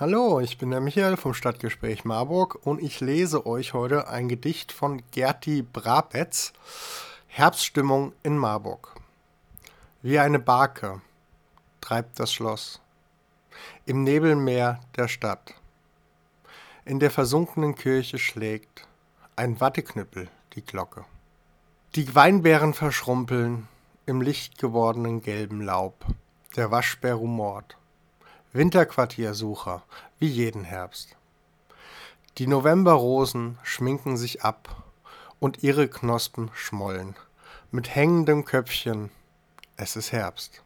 Hallo, 0.00 0.38
ich 0.38 0.58
bin 0.58 0.70
der 0.70 0.80
Michael 0.80 1.16
vom 1.16 1.34
Stadtgespräch 1.34 2.04
Marburg 2.04 2.64
und 2.64 2.80
ich 2.80 3.00
lese 3.00 3.46
euch 3.46 3.74
heute 3.74 4.06
ein 4.06 4.28
Gedicht 4.28 4.70
von 4.70 5.02
Gerti 5.10 5.62
Brabetz, 5.62 6.52
Herbststimmung 7.26 8.12
in 8.22 8.38
Marburg. 8.38 8.94
Wie 10.00 10.20
eine 10.20 10.38
Barke 10.38 11.00
treibt 11.80 12.20
das 12.20 12.32
Schloss 12.32 12.80
im 13.86 14.04
Nebelmeer 14.04 14.78
der 14.96 15.08
Stadt. 15.08 15.54
In 16.84 17.00
der 17.00 17.10
versunkenen 17.10 17.74
Kirche 17.74 18.20
schlägt 18.20 18.86
ein 19.34 19.60
Watteknüppel 19.60 20.28
die 20.54 20.64
Glocke. 20.64 21.06
Die 21.96 22.14
Weinbeeren 22.14 22.72
verschrumpeln 22.72 23.66
im 24.06 24.20
lichtgewordenen 24.20 25.22
gelben 25.22 25.60
Laub. 25.60 26.06
Der 26.54 26.70
Waschbär 26.70 27.14
rumort. 27.14 27.76
Winterquartiersucher, 28.52 29.82
wie 30.18 30.26
jeden 30.26 30.64
Herbst. 30.64 31.16
Die 32.38 32.46
Novemberrosen 32.46 33.58
schminken 33.62 34.16
sich 34.16 34.42
ab 34.42 34.84
und 35.38 35.62
ihre 35.62 35.88
Knospen 35.88 36.50
schmollen. 36.54 37.14
Mit 37.70 37.94
hängendem 37.94 38.46
Köpfchen, 38.46 39.10
es 39.76 39.96
ist 39.96 40.12
Herbst. 40.12 40.62